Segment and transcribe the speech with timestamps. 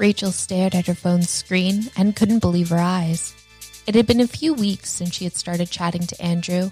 [0.00, 3.34] Rachel stared at her phone's screen and couldn't believe her eyes.
[3.86, 6.70] It had been a few weeks since she had started chatting to Andrew,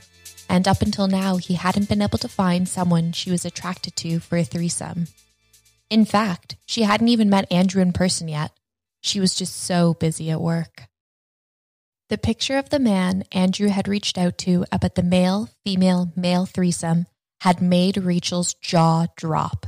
[0.49, 4.19] and up until now, he hadn't been able to find someone she was attracted to
[4.19, 5.09] for a threesome.
[5.91, 8.53] In fact, she hadn't even met Andrew in person yet.
[9.03, 10.85] She was just so busy at work.
[12.09, 16.47] The picture of the man Andrew had reached out to about the male female male
[16.47, 17.07] threesome
[17.43, 19.67] had made Rachel's jaw drop.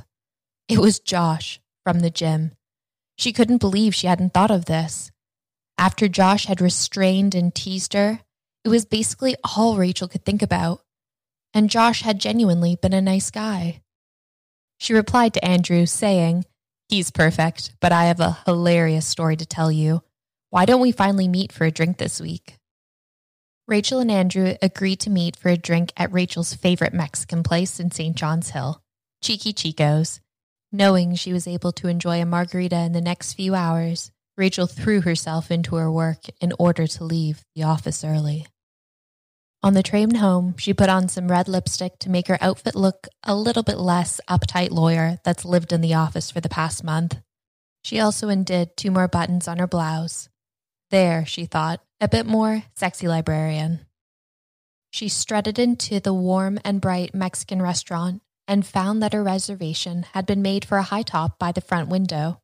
[0.66, 2.52] It was Josh from the gym.
[3.20, 5.10] She couldn't believe she hadn't thought of this.
[5.77, 8.20] After Josh had restrained and teased her,
[8.65, 10.80] it was basically all Rachel could think about.
[11.52, 13.83] And Josh had genuinely been a nice guy.
[14.79, 16.46] She replied to Andrew, saying,
[16.88, 20.02] He's perfect, but I have a hilarious story to tell you.
[20.48, 22.57] Why don't we finally meet for a drink this week?
[23.68, 27.91] Rachel and Andrew agreed to meet for a drink at Rachel's favorite Mexican place in
[27.91, 28.16] St.
[28.16, 28.82] John's Hill,
[29.21, 30.21] Cheeky Chico's.
[30.73, 35.01] Knowing she was able to enjoy a margarita in the next few hours, Rachel threw
[35.01, 38.46] herself into her work in order to leave the office early.
[39.63, 43.09] On the train home, she put on some red lipstick to make her outfit look
[43.24, 47.18] a little bit less uptight lawyer that's lived in the office for the past month.
[47.82, 50.29] She also undid two more buttons on her blouse.
[50.91, 53.87] There, she thought, a bit more sexy librarian.
[54.93, 60.26] She strutted into the warm and bright Mexican restaurant and found that her reservation had
[60.26, 62.40] been made for a high top by the front window.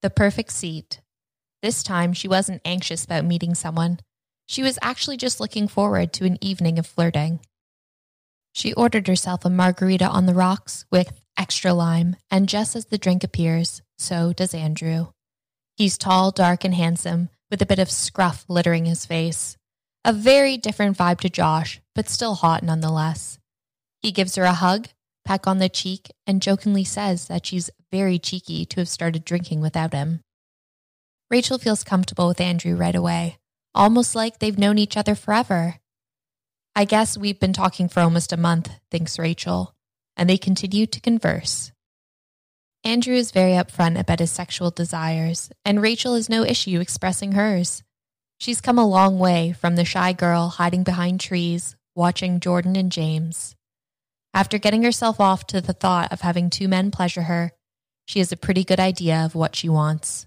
[0.00, 1.00] The perfect seat,
[1.62, 3.98] this time, she wasn't anxious about meeting someone.
[4.46, 7.40] She was actually just looking forward to an evening of flirting.
[8.52, 12.98] She ordered herself a margarita on the rocks with extra lime, and just as the
[12.98, 15.08] drink appears, so does Andrew.
[15.76, 19.56] He's tall, dark, and handsome, with a bit of scruff littering his face.
[20.04, 23.38] A very different vibe to Josh, but still hot nonetheless.
[24.02, 24.88] He gives her a hug,
[25.24, 29.60] peck on the cheek, and jokingly says that she's very cheeky to have started drinking
[29.60, 30.20] without him.
[31.30, 33.38] Rachel feels comfortable with Andrew right away,
[33.74, 35.76] almost like they've known each other forever.
[36.74, 39.74] I guess we've been talking for almost a month, thinks Rachel,
[40.16, 41.72] and they continue to converse.
[42.84, 47.82] Andrew is very upfront about his sexual desires, and Rachel has no issue expressing hers.
[48.40, 52.90] She's come a long way from the shy girl hiding behind trees, watching Jordan and
[52.90, 53.54] James.
[54.34, 57.52] After getting herself off to the thought of having two men pleasure her,
[58.06, 60.26] she has a pretty good idea of what she wants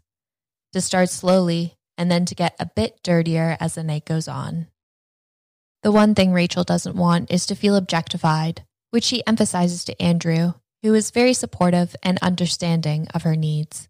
[0.74, 4.68] to start slowly and then to get a bit dirtier as the night goes on.
[5.84, 10.54] The one thing Rachel doesn't want is to feel objectified, which she emphasizes to Andrew,
[10.84, 13.88] who is very supportive and understanding of her needs.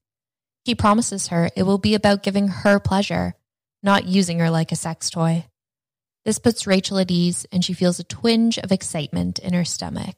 [0.63, 3.33] He promises her it will be about giving her pleasure,
[3.81, 5.45] not using her like a sex toy.
[6.25, 10.15] This puts Rachel at ease, and she feels a twinge of excitement in her stomach.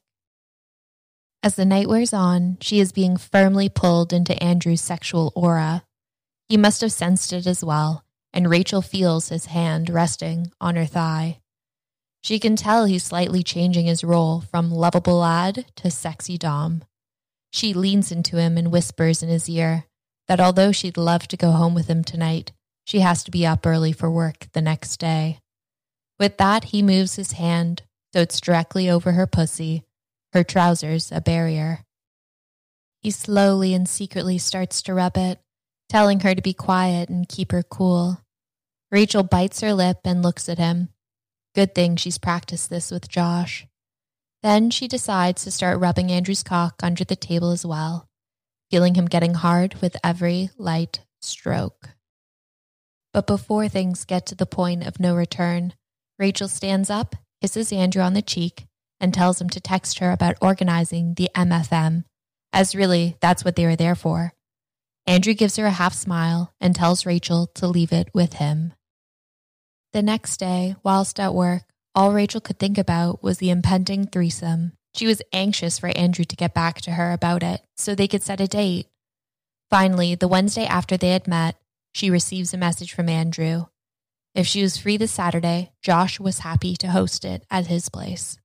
[1.43, 5.83] As the night wears on, she is being firmly pulled into Andrew's sexual aura
[6.49, 10.85] he must have sensed it as well, and Rachel feels his hand resting on her
[10.85, 11.41] thigh.
[12.23, 16.83] She can tell he's slightly changing his role from lovable lad to sexy dom.
[17.51, 19.85] She leans into him and whispers in his ear
[20.27, 22.51] that although she'd love to go home with him tonight,
[22.85, 25.39] she has to be up early for work the next day.
[26.19, 27.83] With that, he moves his hand
[28.13, 29.83] so it's directly over her pussy,
[30.33, 31.83] her trousers a barrier.
[33.01, 35.39] He slowly and secretly starts to rub it,
[35.89, 38.21] telling her to be quiet and keep her cool.
[38.91, 40.89] Rachel bites her lip and looks at him.
[41.53, 43.67] Good thing she's practiced this with Josh.
[44.41, 48.07] Then she decides to start rubbing Andrew's cock under the table as well,
[48.71, 51.89] feeling him getting hard with every light stroke.
[53.13, 55.73] But before things get to the point of no return,
[56.19, 58.65] Rachel stands up, kisses Andrew on the cheek,
[58.99, 62.05] and tells him to text her about organizing the MFM,
[62.51, 64.33] as really that's what they were there for
[65.07, 68.73] Andrew gives her a half smile and tells Rachel to leave it with him.
[69.93, 71.63] The next day, whilst at work,
[71.95, 74.73] all Rachel could think about was the impending threesome.
[74.93, 78.21] She was anxious for Andrew to get back to her about it so they could
[78.21, 78.87] set a date.
[79.69, 81.55] Finally, the Wednesday after they had met,
[81.93, 83.67] she receives a message from Andrew.
[84.37, 88.37] If she was free this Saturday, Josh was happy to host it at his place.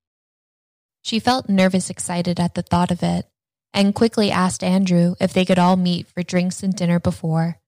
[1.03, 3.29] She felt nervous excited at the thought of it
[3.75, 7.59] and quickly asked Andrew if they could all meet for drinks and dinner before,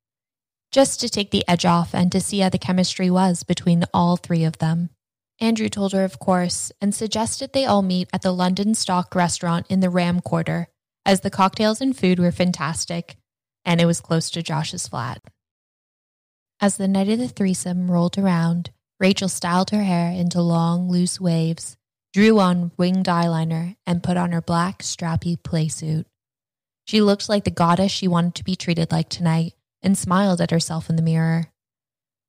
[0.73, 4.17] just to take the edge off and to see how the chemistry was between all
[4.17, 4.89] three of them.
[5.39, 9.67] Andrew told her, of course, and suggested they all meet at the London Stock restaurant
[9.69, 10.69] in the Ram Quarter,
[11.05, 13.17] as the cocktails and food were fantastic,
[13.67, 15.23] and it was close to Josh's flat.
[16.65, 21.21] As the night of the threesome rolled around, Rachel styled her hair into long, loose
[21.21, 21.77] waves
[22.15, 26.07] drew on winged eyeliner, and put on her black, strappy playsuit.
[26.87, 29.53] She looked like the goddess she wanted to be treated like tonight,
[29.83, 31.49] and smiled at herself in the mirror.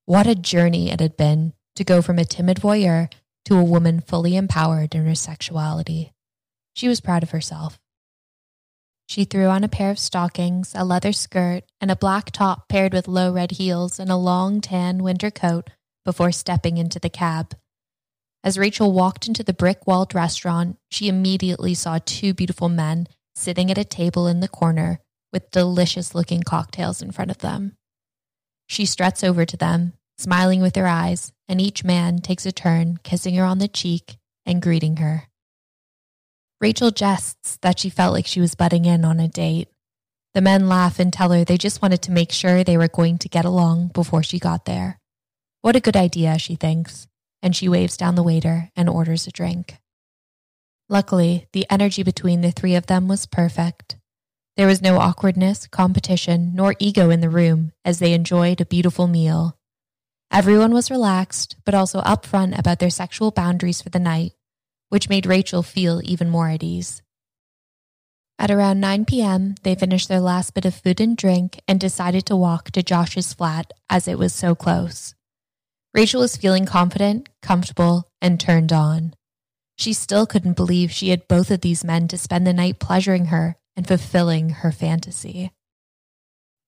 [0.06, 3.10] What a journey it had been to go from a timid voyeur
[3.46, 6.12] to a woman fully empowered in her sexuality.
[6.74, 7.80] She was proud of herself.
[9.16, 12.92] She threw on a pair of stockings, a leather skirt, and a black top paired
[12.92, 15.70] with low red heels and a long tan winter coat
[16.04, 17.56] before stepping into the cab.
[18.44, 23.72] As Rachel walked into the brick walled restaurant, she immediately saw two beautiful men sitting
[23.72, 25.00] at a table in the corner
[25.32, 27.78] with delicious looking cocktails in front of them.
[28.68, 32.98] She struts over to them, smiling with her eyes, and each man takes a turn
[33.02, 35.30] kissing her on the cheek and greeting her.
[36.62, 39.68] Rachel jests that she felt like she was butting in on a date.
[40.34, 43.18] The men laugh and tell her they just wanted to make sure they were going
[43.20, 45.00] to get along before she got there.
[45.62, 47.08] What a good idea, she thinks,
[47.42, 49.78] and she waves down the waiter and orders a drink.
[50.88, 53.98] Luckily, the energy between the three of them was perfect.
[54.56, 59.08] There was no awkwardness, competition, nor ego in the room as they enjoyed a beautiful
[59.08, 59.58] meal.
[60.32, 64.34] Everyone was relaxed, but also upfront about their sexual boundaries for the night,
[64.90, 67.02] which made Rachel feel even more at ease.
[68.38, 72.26] At around 9 p.m., they finished their last bit of food and drink and decided
[72.26, 75.16] to walk to Josh's flat as it was so close.
[75.94, 79.14] Rachel was feeling confident, comfortable, and turned on.
[79.78, 83.26] She still couldn't believe she had both of these men to spend the night pleasuring
[83.26, 85.52] her and fulfilling her fantasy.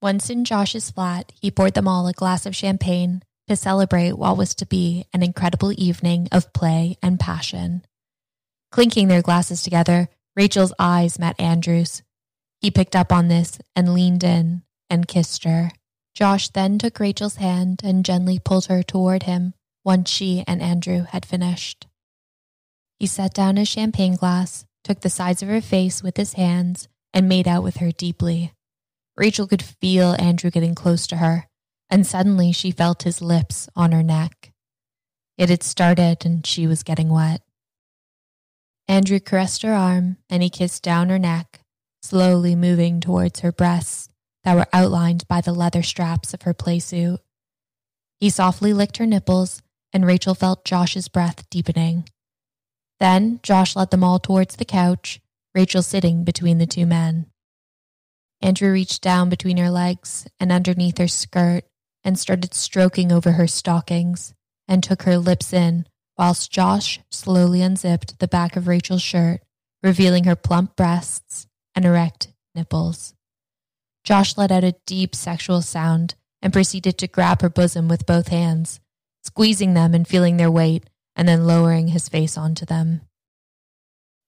[0.00, 4.36] Once in Josh's flat, he poured them all a glass of champagne to celebrate what
[4.36, 7.82] was to be an incredible evening of play and passion.
[8.70, 12.02] Clinking their glasses together, Rachel's eyes met Andrew's.
[12.60, 15.70] He picked up on this and leaned in and kissed her.
[16.14, 19.54] Josh then took Rachel's hand and gently pulled her toward him
[19.84, 21.86] once she and Andrew had finished.
[22.98, 26.88] He set down his champagne glass, took the sides of her face with his hands,
[27.14, 28.52] and made out with her deeply.
[29.16, 31.48] Rachel could feel Andrew getting close to her,
[31.88, 34.52] and suddenly she felt his lips on her neck.
[35.36, 37.42] It had started and she was getting wet.
[38.88, 41.60] Andrew caressed her arm and he kissed down her neck,
[42.02, 44.08] slowly moving towards her breasts
[44.44, 47.18] that were outlined by the leather straps of her playsuit.
[48.18, 49.62] He softly licked her nipples,
[49.92, 52.08] and Rachel felt Josh's breath deepening.
[52.98, 55.20] Then Josh led them all towards the couch,
[55.54, 57.26] Rachel sitting between the two men.
[58.40, 61.64] Andrew reached down between her legs and underneath her skirt
[62.04, 64.32] and started stroking over her stockings
[64.66, 65.86] and took her lips in
[66.18, 69.40] whilst Josh slowly unzipped the back of Rachel's shirt,
[69.82, 73.14] revealing her plump breasts and erect nipples.
[74.02, 78.28] Josh let out a deep sexual sound and proceeded to grab her bosom with both
[78.28, 78.80] hands,
[79.22, 83.02] squeezing them and feeling their weight, and then lowering his face onto them.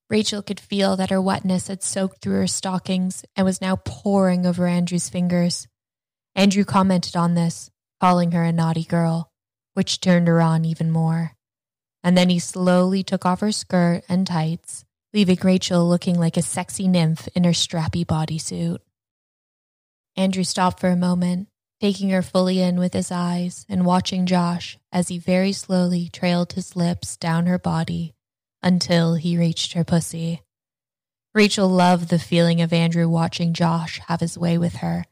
[0.09, 4.45] Rachel could feel that her wetness had soaked through her stockings and was now pouring
[4.45, 5.67] over Andrew's fingers.
[6.35, 7.71] Andrew commented on this,
[8.01, 9.31] calling her a naughty girl,
[9.73, 11.31] which turned her on even more
[12.03, 16.41] and then he slowly took off her skirt and tights, leaving Rachel looking like a
[16.41, 18.79] sexy nymph in her strappy bodysuit.
[20.15, 21.47] Andrew stopped for a moment,
[21.79, 26.53] taking her fully in with his eyes and watching Josh as he very slowly trailed
[26.53, 28.13] his lips down her body
[28.61, 30.41] until he reached her pussy.
[31.33, 35.05] Rachel loved the feeling of Andrew watching Josh have his way with her,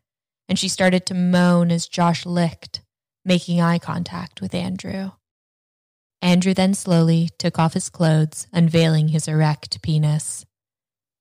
[0.48, 2.82] and she started to moan as Josh licked,
[3.24, 5.12] making eye contact with Andrew.
[6.22, 10.46] Andrew then slowly took off his clothes, unveiling his erect penis.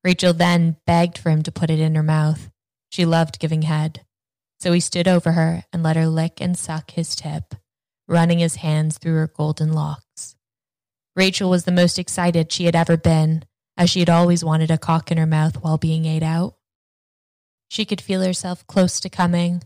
[0.03, 2.51] Rachel then begged for him to put it in her mouth.
[2.91, 4.05] She loved giving head.
[4.61, 7.55] So he stood over her and let her lick and suck his tip,
[8.09, 10.35] running his hands through her golden locks.
[11.15, 13.45] Rachel was the most excited she had ever been,
[13.77, 16.55] as she had always wanted a cock in her mouth while being ate out.
[17.69, 19.63] She could feel herself close to coming.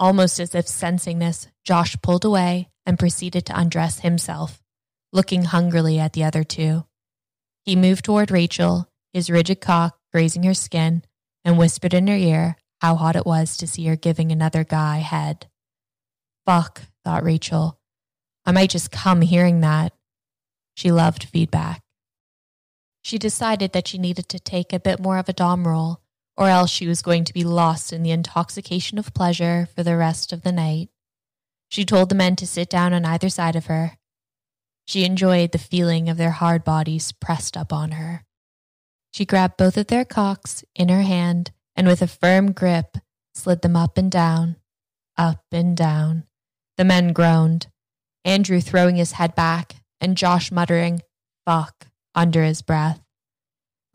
[0.00, 4.62] Almost as if sensing this, Josh pulled away and proceeded to undress himself,
[5.12, 6.86] looking hungrily at the other two.
[7.66, 11.02] He moved toward Rachel, his rigid cock grazing her skin,
[11.44, 14.98] and whispered in her ear how hot it was to see her giving another guy
[14.98, 15.48] head.
[16.46, 17.78] Fuck, thought Rachel.
[18.46, 19.92] I might just come hearing that.
[20.74, 21.82] She loved feedback.
[23.02, 26.00] She decided that she needed to take a bit more of a Dom role,
[26.38, 29.98] or else she was going to be lost in the intoxication of pleasure for the
[29.98, 30.88] rest of the night.
[31.68, 33.98] She told the men to sit down on either side of her.
[34.86, 38.24] She enjoyed the feeling of their hard bodies pressed up on her.
[39.12, 42.96] She grabbed both of their cocks in her hand and with a firm grip
[43.34, 44.56] slid them up and down,
[45.16, 46.24] up and down.
[46.76, 47.68] The men groaned,
[48.24, 51.02] Andrew throwing his head back and Josh muttering,
[51.46, 53.00] fuck, under his breath.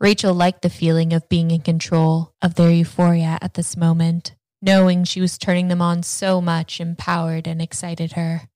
[0.00, 5.04] Rachel liked the feeling of being in control of their euphoria at this moment, knowing
[5.04, 8.48] she was turning them on so much empowered and excited her.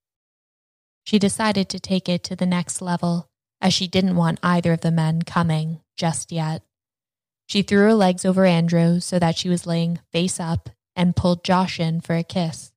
[1.03, 3.29] She decided to take it to the next level,
[3.61, 6.63] as she didn't want either of the men coming just yet.
[7.47, 11.43] She threw her legs over Andrew so that she was laying face up and pulled
[11.43, 12.71] Josh in for a kiss.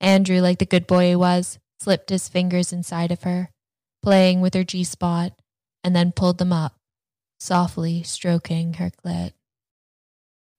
[0.00, 3.50] Andrew, like the good boy he was, slipped his fingers inside of her,
[4.02, 5.32] playing with her G spot,
[5.84, 6.74] and then pulled them up,
[7.38, 9.34] softly stroking her clit.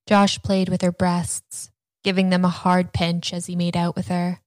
[0.07, 1.69] Josh played with her breasts,
[2.03, 4.39] giving them a hard pinch as he made out with her.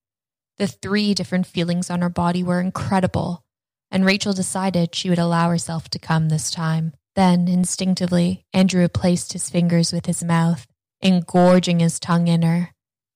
[0.58, 3.44] The three different feelings on her body were incredible,
[3.90, 6.92] and Rachel decided she would allow herself to come this time.
[7.14, 10.66] Then, instinctively, Andrew replaced his fingers with his mouth,
[11.02, 12.70] engorging his tongue in her.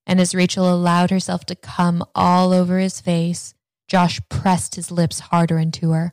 [0.06, 3.54] And as Rachel allowed herself to come all over his face,
[3.88, 6.12] Josh pressed his lips harder into her,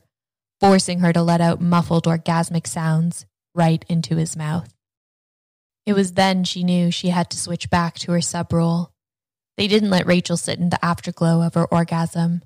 [0.60, 4.75] forcing her to let out muffled orgasmic sounds right into his mouth.
[5.86, 8.90] It was then she knew she had to switch back to her sub role.
[9.56, 12.42] They didn't let Rachel sit in the afterglow of her orgasm.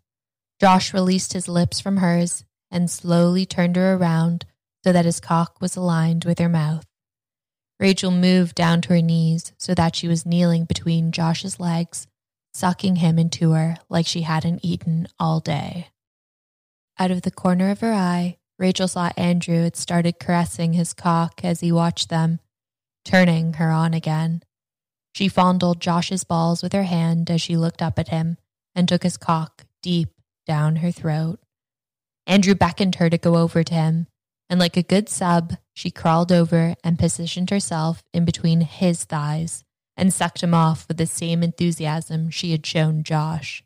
[0.60, 4.44] Josh released his lips from hers and slowly turned her around
[4.84, 6.84] so that his cock was aligned with her mouth.
[7.80, 12.06] Rachel moved down to her knees so that she was kneeling between Josh's legs,
[12.52, 15.88] sucking him into her like she hadn't eaten all day.
[16.98, 21.40] Out of the corner of her eye, Rachel saw Andrew had started caressing his cock
[21.42, 22.40] as he watched them
[23.04, 24.42] turning her on again.
[25.12, 28.36] She fondled Josh's balls with her hand as she looked up at him
[28.74, 30.10] and took his cock deep
[30.46, 31.40] down her throat.
[32.26, 34.06] Andrew beckoned her to go over to him,
[34.48, 39.64] and like a good sub, she crawled over and positioned herself in between his thighs
[39.96, 43.64] and sucked him off with the same enthusiasm she had shown Josh.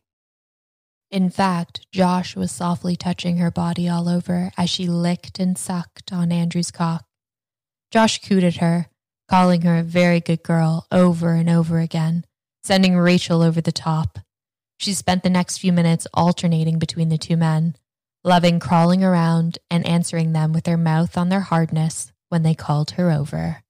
[1.11, 6.13] In fact, Josh was softly touching her body all over as she licked and sucked
[6.13, 7.05] on Andrew's cock.
[7.93, 8.89] Josh cooed at her,
[9.29, 12.25] calling her a very good girl over and over again,
[12.63, 14.19] sending Rachel over the top.
[14.79, 17.77] She spent the next few minutes alternating between the two men,
[18.23, 22.93] loving crawling around and answering them with her mouth on their hardness when they called
[22.93, 23.63] her over.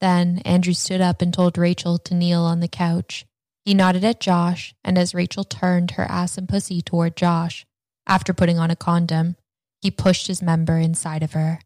[0.00, 3.26] Then Andrew stood up and told Rachel to kneel on the couch.
[3.64, 7.66] He nodded at Josh, and as Rachel turned her ass and pussy toward Josh,
[8.06, 9.36] after putting on a condom,
[9.82, 11.60] he pushed his member inside of her.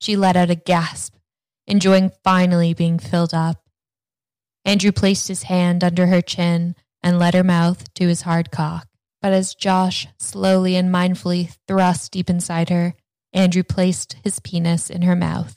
[0.00, 1.14] She let out a gasp
[1.70, 3.62] enjoying finally being filled up.
[4.64, 8.88] Andrew placed his hand under her chin and led her mouth to his hard cock.
[9.22, 12.94] But as Josh slowly and mindfully thrust deep inside her,
[13.32, 15.56] Andrew placed his penis in her mouth,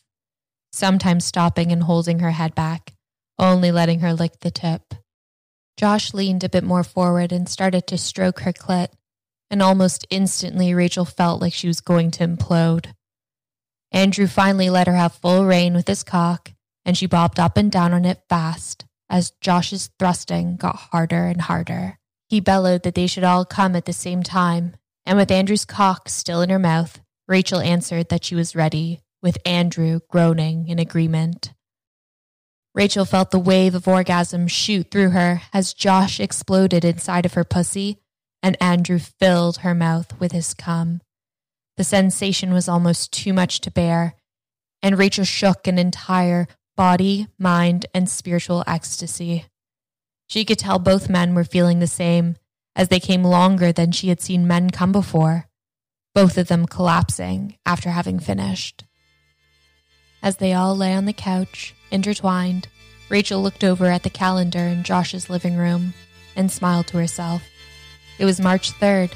[0.72, 2.94] sometimes stopping and holding her head back,
[3.40, 4.94] only letting her lick the tip.
[5.78, 8.90] Josh leaned a bit more forward and started to stroke her clit,
[9.50, 12.94] and almost instantly Rachel felt like she was going to implode.
[13.94, 16.52] Andrew finally let her have full rein with his cock,
[16.84, 21.42] and she bobbed up and down on it fast as Josh's thrusting got harder and
[21.42, 22.00] harder.
[22.28, 26.10] He bellowed that they should all come at the same time, and with Andrew's cock
[26.10, 31.54] still in her mouth, Rachel answered that she was ready, with Andrew groaning in agreement.
[32.74, 37.44] Rachel felt the wave of orgasm shoot through her as Josh exploded inside of her
[37.44, 38.00] pussy
[38.44, 41.00] and Andrew filled her mouth with his cum.
[41.78, 44.16] The sensation was almost too much to bear,
[44.82, 49.46] and Rachel shook in entire body, mind, and spiritual ecstasy.
[50.28, 52.36] She could tell both men were feeling the same
[52.76, 55.48] as they came longer than she had seen men come before,
[56.16, 58.84] both of them collapsing after having finished.
[60.22, 62.68] As they all lay on the couch, intertwined,
[63.10, 65.94] Rachel looked over at the calendar in Josh's living room
[66.36, 67.44] and smiled to herself.
[68.18, 69.12] It was March 3rd,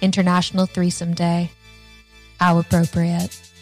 [0.00, 1.50] International Threesome Day.
[2.40, 3.53] How appropriate.